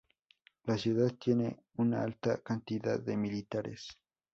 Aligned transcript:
La 0.63 0.79
ciudad 0.79 1.13
tiene 1.19 1.61
una 1.77 2.01
alta 2.01 2.39
cantidad 2.41 2.99
de 2.99 3.15
militares. 3.15 3.99